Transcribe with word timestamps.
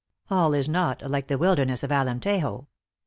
All 0.31 0.55
is 0.55 0.67
not 0.67 1.07
like 1.07 1.27
the 1.27 1.35
O 1.35 1.37
O 1.37 1.41
wilderness 1.41 1.83
of 1.83 1.91
Alemtejo. 1.91 2.65